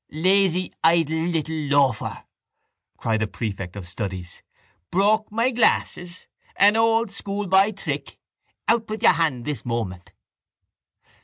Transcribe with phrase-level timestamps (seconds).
[0.09, 2.23] —Lazy idle little loafer!
[2.97, 4.41] cried the prefect of studies.
[4.89, 6.25] Broke my glasses!
[6.55, 8.17] An old schoolboy trick!
[8.67, 10.13] Out with your hand this moment!